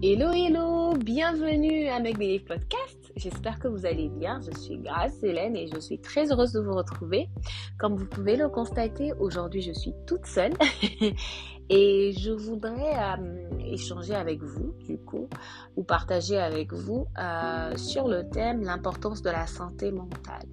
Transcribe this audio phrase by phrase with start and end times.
[0.00, 3.12] Hello, hello, bienvenue à Make Podcast.
[3.16, 4.38] J'espère que vous allez bien.
[4.40, 7.28] Je suis Grace Hélène et je suis très heureuse de vous retrouver.
[7.80, 10.52] Comme vous pouvez le constater, aujourd'hui je suis toute seule
[11.68, 15.28] et je voudrais euh, échanger avec vous, du coup,
[15.74, 20.46] ou partager avec vous euh, sur le thème l'importance de la santé mentale.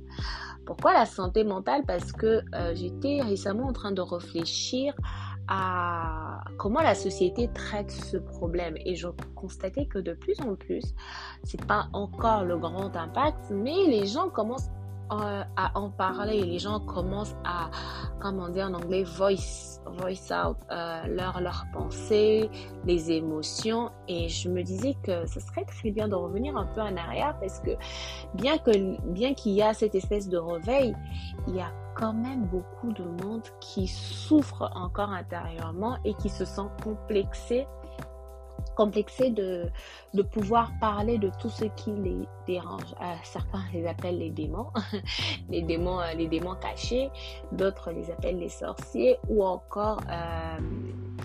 [0.65, 1.83] Pourquoi la santé mentale?
[1.85, 4.95] Parce que euh, j'étais récemment en train de réfléchir
[5.47, 10.93] à comment la société traite ce problème et je constatais que de plus en plus,
[11.43, 14.69] c'est pas encore le grand impact, mais les gens commencent
[15.11, 17.69] euh, à en parler, les gens commencent à,
[18.19, 22.49] comment dire en anglais, voice, voice out euh, leurs leur pensées,
[22.85, 23.91] les émotions.
[24.07, 27.37] Et je me disais que ce serait très bien de revenir un peu en arrière
[27.39, 27.71] parce que
[28.33, 30.95] bien que bien qu'il y a cette espèce de réveil,
[31.47, 36.45] il y a quand même beaucoup de monde qui souffre encore intérieurement et qui se
[36.45, 37.65] sent complexé
[38.75, 39.69] complexé de,
[40.13, 42.93] de pouvoir parler de tout ce qui les dérange.
[43.01, 44.67] Euh, certains les appellent les démons,
[45.49, 47.09] les démons, euh, les démons cachés,
[47.51, 50.57] d'autres les appellent les sorciers ou encore euh,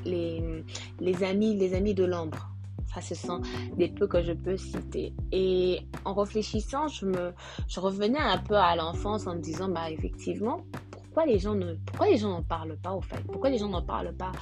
[0.04, 0.64] les,
[1.00, 2.48] les amis, les amis de l'ombre.
[2.94, 3.40] Ça, ce sont
[3.76, 5.14] des peu que je peux citer.
[5.32, 7.32] Et en réfléchissant, je me,
[7.68, 11.74] je revenais un peu à l'enfance en me disant, bah, effectivement, pourquoi les gens ne,
[11.86, 13.22] pourquoi les gens n'en parlent pas au fait?
[13.26, 14.32] Pourquoi les gens n'en parlent pas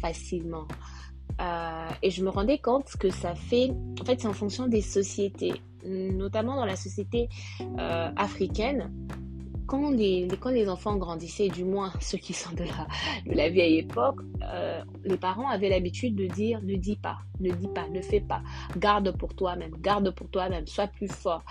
[0.00, 0.66] facilement?
[1.40, 4.80] Euh, et je me rendais compte que ça fait, en fait, c'est en fonction des
[4.80, 7.28] sociétés, notamment dans la société
[7.60, 8.92] euh, africaine
[9.66, 12.86] quand les, quand les enfants grandissaient, du moins ceux qui sont de la,
[13.26, 17.50] de la vieille époque, euh, les parents avaient l'habitude de dire ne dis pas, ne
[17.50, 18.42] dis pas, ne fais pas,
[18.76, 21.42] garde pour toi-même, garde pour toi-même, sois plus fort.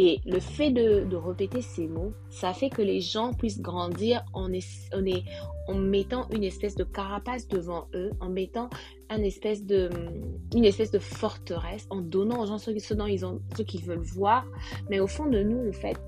[0.00, 4.24] Et le fait de, de, répéter ces mots, ça fait que les gens puissent grandir
[4.32, 8.70] en, en, mettant une espèce de carapace devant eux, en mettant
[9.10, 9.90] une espèce de,
[10.54, 13.98] une espèce de forteresse, en donnant aux gens ce dont ils ont, ce qu'ils veulent
[13.98, 14.46] voir.
[14.88, 15.98] Mais au fond de nous, en fait,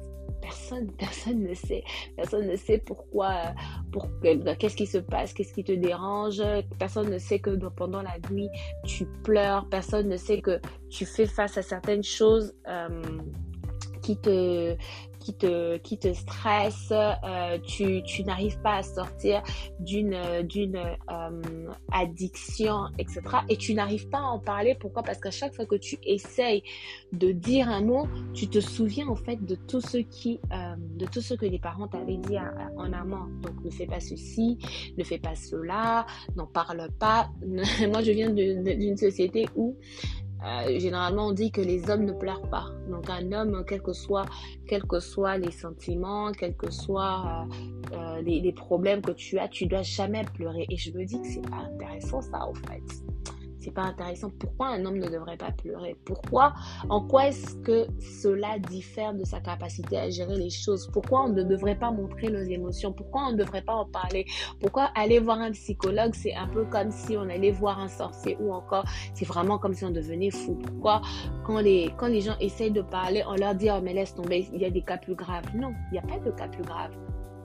[0.40, 1.84] personne, personne ne sait.
[2.16, 3.54] Personne ne sait pourquoi,
[3.92, 6.42] pour, qu'est-ce qui se passe, qu'est-ce qui te dérange.
[6.78, 8.48] Personne ne sait que pendant la nuit,
[8.84, 9.68] tu pleures.
[9.68, 12.54] Personne ne sait que tu fais face à certaines choses.
[12.68, 13.02] Euh,
[14.02, 14.76] qui te,
[15.20, 19.42] qui te, qui te stresse, euh, tu, tu n'arrives pas à sortir
[19.78, 23.20] d'une, d'une euh, addiction, etc.
[23.48, 24.74] Et tu n'arrives pas à en parler.
[24.80, 25.02] Pourquoi?
[25.02, 26.62] Parce qu'à chaque fois que tu essayes
[27.12, 31.06] de dire un mot, tu te souviens en fait de tout ce qui, euh, de
[31.06, 32.38] tout ce que les parents t'avaient dit
[32.76, 33.26] en amont.
[33.42, 34.58] Donc ne fais pas ceci,
[34.96, 37.30] ne fais pas cela, n'en parle pas.
[37.46, 39.76] Moi, je viens d'une société où
[40.44, 42.66] euh, généralement, on dit que les hommes ne pleurent pas.
[42.88, 44.26] Donc, un homme, quels que soient,
[44.66, 44.96] quels que
[45.38, 47.46] les sentiments, quels que soient
[47.92, 50.66] euh, euh, les, les, problèmes que tu as, tu dois jamais pleurer.
[50.70, 53.09] Et je me dis que c'est pas intéressant ça, en fait
[53.60, 54.30] c'est pas intéressant.
[54.38, 55.96] Pourquoi un homme ne devrait pas pleurer?
[56.04, 56.54] Pourquoi
[56.88, 60.88] En quoi est-ce que cela diffère de sa capacité à gérer les choses?
[60.92, 62.92] Pourquoi on ne devrait pas montrer nos émotions?
[62.92, 64.26] Pourquoi on ne devrait pas en parler?
[64.60, 68.36] Pourquoi aller voir un psychologue, c'est un peu comme si on allait voir un sorcier
[68.40, 68.84] ou encore
[69.14, 70.54] c'est vraiment comme si on devenait fou?
[70.54, 71.02] Pourquoi
[71.44, 74.48] quand les, quand les gens essayent de parler, on leur dit oh mais laisse tomber,
[74.52, 75.44] il y a des cas plus graves.
[75.54, 76.92] Non, il n'y a pas de cas plus graves.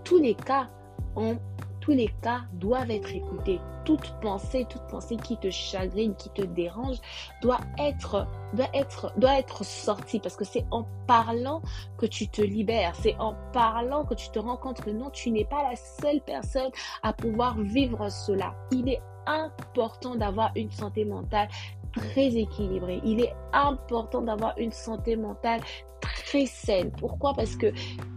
[0.03, 0.69] Tous les cas
[1.15, 1.37] ont
[1.85, 3.59] tous les cas doivent être écoutés.
[3.85, 6.97] Toute pensée, toute pensée qui te chagrine, qui te dérange,
[7.43, 11.61] doit être, doit être, doit être sortie parce que c'est en parlant
[11.99, 12.95] que tu te libères.
[12.95, 16.21] C'est en parlant que tu te rends compte que non, tu n'es pas la seule
[16.21, 16.71] personne
[17.03, 18.55] à pouvoir vivre cela.
[18.71, 21.49] Il est important d'avoir une santé mentale
[21.93, 22.99] très équilibrée.
[23.03, 25.61] Il est important d'avoir une santé mentale
[26.01, 26.91] très saine.
[26.97, 27.35] Pourquoi?
[27.35, 27.71] Parce que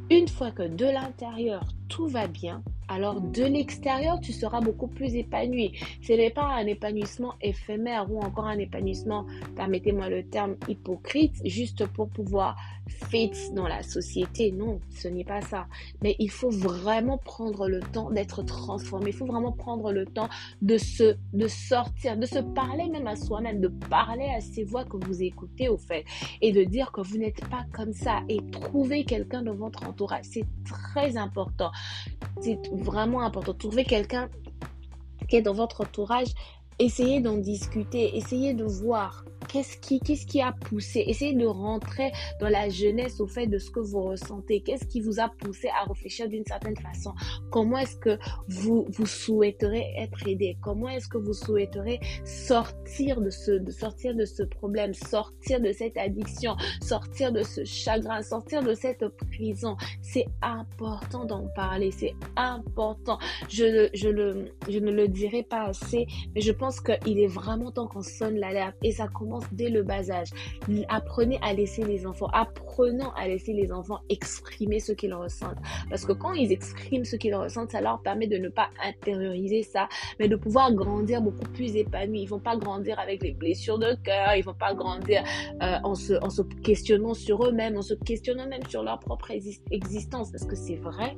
[0.08, 5.15] une fois que de l'intérieur tout va bien, alors de l'extérieur, tu seras beaucoup plus
[5.15, 5.72] épanoui.
[6.03, 9.26] Ce n'est pas un épanouissement éphémère ou encore un épanouissement,
[9.56, 12.56] permettez-moi le terme, hypocrite, juste pour pouvoir
[12.88, 14.53] fit dans la société.
[14.53, 15.66] Non, ce n'est pas ça.
[16.03, 19.10] Mais il faut vraiment prendre le temps d'être transformé.
[19.10, 20.28] Il faut vraiment prendre le temps
[20.62, 24.84] de se, de sortir, de se parler même à soi-même, de parler à ces voix
[24.84, 26.04] que vous écoutez au fait
[26.41, 30.24] et de dire que vous n'êtes pas comme ça et trouver quelqu'un dans votre entourage.
[30.24, 31.71] C'est très important.
[32.83, 33.54] Vraiment important.
[33.54, 34.28] Trouver quelqu'un
[35.28, 36.28] qui est dans votre entourage,
[36.78, 42.13] essayez d'en discuter, essayez de voir Qu'est-ce qui, qu'est-ce qui a poussé Essayez de rentrer
[42.39, 44.60] dans la jeunesse au fait de ce que vous ressentez.
[44.60, 47.15] Qu'est-ce qui vous a poussé à réfléchir d'une certaine façon?
[47.51, 50.59] Comment est-ce que vous, vous souhaiterez être aidé?
[50.60, 55.72] Comment est-ce que vous souhaiterez sortir de ce, de sortir de ce problème, sortir de
[55.72, 59.77] cette addiction, sortir de ce chagrin, sortir de cette prison?
[60.03, 61.91] C'est important d'en parler.
[61.91, 63.19] C'est important.
[63.48, 67.28] Je, je, le, je ne le dirai pas assez, mais je pense pense qu'il est
[67.28, 70.28] vraiment temps qu'on sonne l'alerte et ça commence dès le bas âge.
[70.91, 75.56] Apprenez à laisser les enfants, apprenons à laisser les enfants exprimer ce qu'ils ressentent.
[75.88, 79.62] Parce que quand ils expriment ce qu'ils ressentent, ça leur permet de ne pas intérioriser
[79.62, 79.88] ça,
[80.20, 82.20] mais de pouvoir grandir beaucoup plus épanouis.
[82.20, 85.22] Ils vont pas grandir avec les blessures de cœur, ils vont pas grandir
[85.62, 89.30] euh, en, se, en se questionnant sur eux-mêmes, en se questionnant même sur leur propre
[89.71, 90.32] existence.
[90.32, 91.16] Parce que c'est vrai,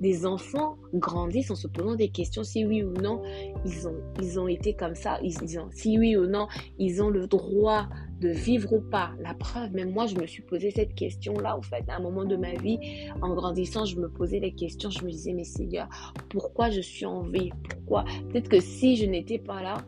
[0.00, 3.20] des enfants grandissent en se posant des questions si oui ou non
[3.64, 6.46] ils ont, ils ont été comme ça, ils, ont, si oui ou non
[6.78, 7.88] ils ont le droit
[8.20, 9.10] de vivre ou pas.
[9.20, 12.24] La preuve, même moi, je me suis posé cette question-là, au fait, à un moment
[12.24, 12.78] de ma vie,
[13.20, 15.88] en grandissant, je me posais les questions, je me disais, mais Seigneur,
[16.30, 17.50] pourquoi je suis en vie?
[17.68, 18.04] Pourquoi?
[18.30, 19.78] Peut-être que si je n'étais pas là,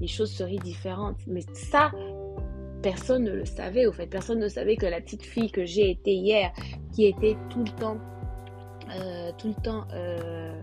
[0.00, 1.18] les choses seraient différentes.
[1.26, 1.92] Mais ça,
[2.82, 4.06] personne ne le savait, au fait.
[4.06, 6.52] Personne ne savait que la petite fille que j'ai été hier,
[6.92, 7.98] qui était tout le temps,
[8.96, 9.84] euh, tout le temps...
[9.92, 10.60] Euh,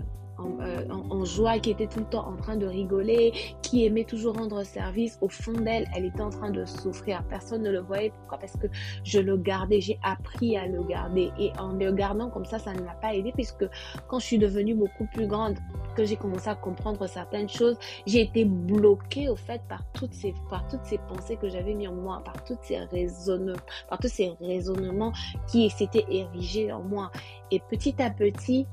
[0.62, 4.36] euh, en, joie, qui était tout le temps en train de rigoler, qui aimait toujours
[4.36, 5.18] rendre service.
[5.22, 7.24] Au fond d'elle, elle était en train de souffrir.
[7.30, 8.12] Personne ne le voyait.
[8.12, 8.38] Pourquoi?
[8.40, 8.68] Parce que
[9.04, 9.82] je le gardais.
[9.82, 11.32] J'ai appris à le garder.
[11.40, 13.66] Et en le gardant comme ça, ça ne m'a pas aidé puisque
[14.08, 15.58] quand je suis devenue beaucoup plus grande,
[15.96, 20.34] que j'ai commencé à comprendre certaines choses, j'ai été bloquée au fait par toutes ces,
[20.50, 23.58] par toutes ces pensées que j'avais mis en moi, par toutes ces raisonnements,
[23.90, 25.12] par tous ces raisonnements
[25.48, 27.12] qui s'étaient érigés en moi.
[27.52, 28.68] Et petit à petit,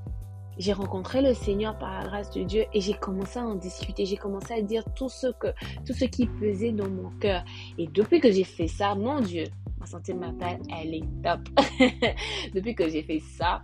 [0.59, 4.05] j'ai rencontré le Seigneur par la grâce de Dieu et j'ai commencé à en discuter.
[4.07, 5.49] J'ai commencé à dire tout ce que,
[5.87, 7.45] tout ce qui pesait dans mon cœur.
[7.79, 9.45] Et depuis que j'ai fait ça, mon Dieu,
[9.79, 11.41] ma santé mentale, elle est top.
[12.55, 13.63] depuis que j'ai fait ça,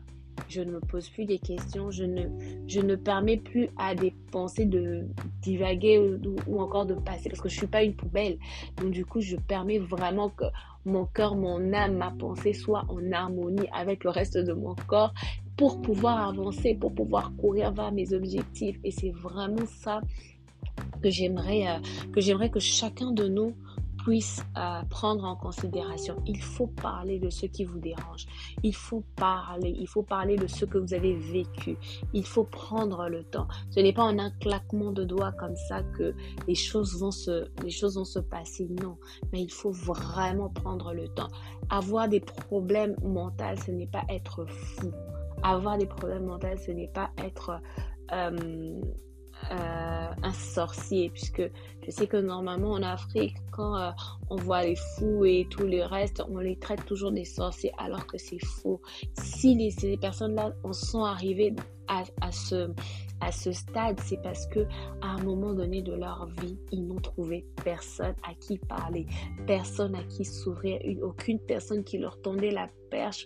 [0.48, 2.22] je ne me pose plus des questions, je ne,
[2.66, 5.06] je ne permets plus à des pensées de
[5.42, 8.38] divaguer ou, ou encore de passer parce que je suis pas une poubelle.
[8.76, 10.44] Donc du coup, je permets vraiment que
[10.84, 15.14] mon cœur, mon âme, ma pensée soient en harmonie avec le reste de mon corps
[15.56, 18.78] pour pouvoir avancer, pour pouvoir courir vers mes objectifs.
[18.84, 20.00] Et c'est vraiment ça
[21.02, 21.78] que j'aimerais euh,
[22.12, 23.54] que j'aimerais que chacun de nous
[24.04, 26.22] puisse euh, prendre en considération.
[26.26, 28.26] Il faut parler de ce qui vous dérange.
[28.62, 29.74] Il faut parler.
[29.78, 31.76] Il faut parler de ce que vous avez vécu.
[32.12, 33.48] Il faut prendre le temps.
[33.70, 36.14] Ce n'est pas en un claquement de doigts comme ça que
[36.46, 38.68] les choses vont se, les choses vont se passer.
[38.82, 38.98] Non.
[39.32, 41.28] Mais il faut vraiment prendre le temps.
[41.70, 44.92] Avoir des problèmes mentaux, ce n'est pas être fou
[45.44, 47.60] avoir des problèmes mentaux, ce n'est pas être
[48.12, 48.80] euh,
[49.50, 51.42] euh, un sorcier, puisque
[51.82, 53.90] je sais que normalement en Afrique, quand euh,
[54.30, 58.06] on voit les fous et tout le reste, on les traite toujours des sorciers, alors
[58.06, 58.80] que c'est faux.
[59.18, 61.54] Si les, ces personnes-là en sont arrivées
[61.88, 62.70] à, ce,
[63.20, 64.60] à ce stade, c'est parce que
[65.02, 69.06] à un moment donné de leur vie, ils n'ont trouvé personne à qui parler,
[69.46, 72.68] personne à qui s'ouvrir, aucune personne qui leur tendait la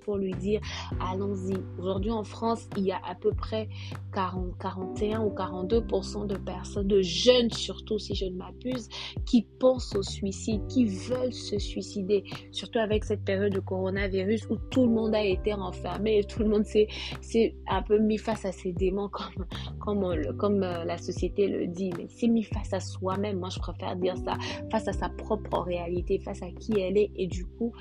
[0.05, 0.61] pour lui dire
[1.01, 1.55] allons-y.
[1.79, 3.69] Aujourd'hui en France, il y a à peu près
[4.15, 8.89] 40, 41 ou 42% de personnes, de jeunes surtout si je ne m'abuse,
[9.27, 12.25] qui pensent au suicide, qui veulent se suicider.
[12.53, 16.41] Surtout avec cette période de coronavirus où tout le monde a été enfermé et tout
[16.41, 19.47] le monde s'est un peu mis face à ses démons comme,
[19.79, 21.93] comme, comme euh, la société le dit.
[21.97, 23.39] Mais c'est mis face à soi-même.
[23.39, 24.35] Moi, je préfère dire ça.
[24.71, 27.11] Face à sa propre réalité, face à qui elle est.
[27.17, 27.73] Et du coup,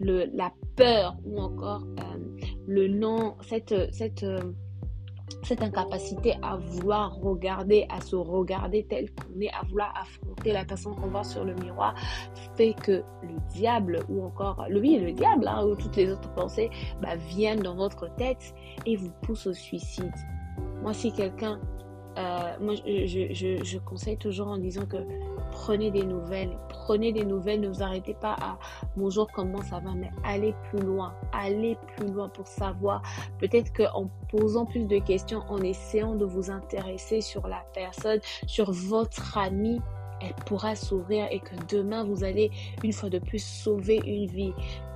[0.00, 4.52] le, la peur ou encore euh, le non, cette, cette, euh,
[5.42, 10.64] cette incapacité à vouloir regarder, à se regarder tel qu'on est, à vouloir affronter la
[10.64, 11.94] personne qu'on voit sur le miroir,
[12.56, 16.70] fait que le diable ou encore, lui, le diable, hein, ou toutes les autres pensées,
[17.00, 18.54] bah, viennent dans votre tête
[18.86, 20.12] et vous poussent au suicide.
[20.82, 21.60] Moi, si quelqu'un,
[22.16, 24.98] euh, moi, je, je, je conseille toujours en disant que
[25.50, 28.58] prenez des nouvelles, prenez des nouvelles, ne vous arrêtez pas à
[28.96, 33.02] bonjour, comment ça va, mais allez plus loin, allez plus loin pour savoir.
[33.38, 38.70] Peut-être qu'en posant plus de questions, en essayant de vous intéresser sur la personne, sur
[38.70, 39.80] votre ami,
[40.24, 42.50] elle pourra s'ouvrir et que demain vous allez
[42.82, 44.52] une fois de plus sauver une vie.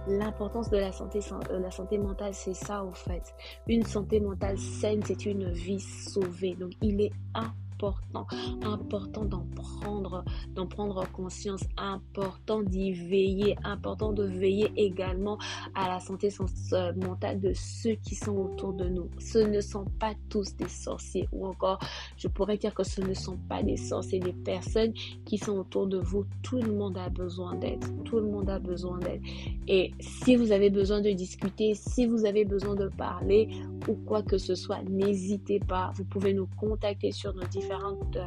[0.06, 1.20] L'importance de la santé,
[1.50, 3.34] euh, la santé mentale, c'est ça au fait.
[3.66, 6.54] Une santé mentale saine, c'est une vie sauvée.
[6.54, 8.26] Donc il est important important,
[8.62, 15.38] important d'en prendre, d'en prendre conscience, important d'y veiller, important de veiller également
[15.74, 16.28] à la santé
[16.72, 19.08] euh, mentale de ceux qui sont autour de nous.
[19.18, 21.78] Ce ne sont pas tous des sorciers ou encore,
[22.16, 24.92] je pourrais dire que ce ne sont pas des sorciers, des personnes
[25.24, 26.26] qui sont autour de vous.
[26.42, 27.84] Tout le monde a besoin d'aide.
[28.04, 29.22] Tout le monde a besoin d'aide.
[29.68, 33.48] Et si vous avez besoin de discuter, si vous avez besoin de parler
[33.86, 35.92] ou quoi que ce soit, n'hésitez pas.
[35.94, 38.18] Vous pouvez nous contacter sur nos différents différentes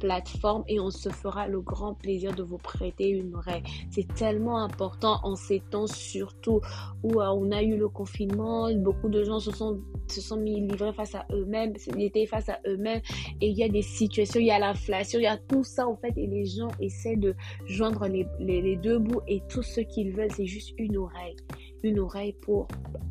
[0.00, 3.62] plateformes et on se fera le grand plaisir de vous prêter une oreille.
[3.90, 6.60] C'est tellement important en ces temps surtout
[7.02, 10.60] où euh, on a eu le confinement, beaucoup de gens se sont, se sont mis
[10.60, 13.00] livrés face à eux-mêmes, étaient face à eux-mêmes
[13.40, 15.86] et il y a des situations, il y a l'inflation, il y a tout ça
[15.86, 17.34] en fait et les gens essaient de
[17.66, 21.36] joindre les, les, deux bouts et tout ce qu'ils veulent c'est juste une oreille,
[21.82, 22.66] une oreille pour,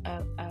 [0.06, 0.45] euh, euh,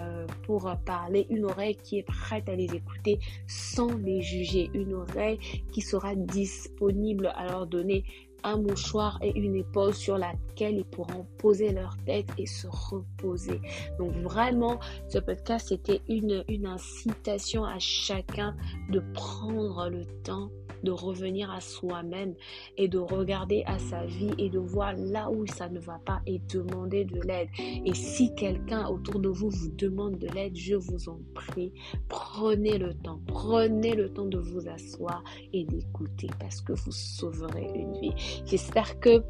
[0.45, 5.39] pour parler, une oreille qui est prête à les écouter sans les juger, une oreille
[5.71, 8.03] qui sera disponible à leur donner
[8.43, 13.59] un mouchoir et une épaule sur laquelle ils pourront poser leur tête et se reposer.
[13.97, 18.55] Donc vraiment, ce podcast, c'était une, une incitation à chacun
[18.91, 20.51] de prendre le temps
[20.85, 22.33] de revenir à soi-même
[22.77, 26.21] et de regarder à sa vie et de voir là où ça ne va pas
[26.25, 27.49] et demander de l'aide.
[27.59, 31.73] Et si quelqu'un autour de vous vous demande de l'aide, je vous en prie,
[32.07, 37.67] prenez le temps, prenez le temps de vous asseoir et d'écouter parce que vous sauverez
[37.75, 38.13] une vie.
[38.45, 39.23] J'espère que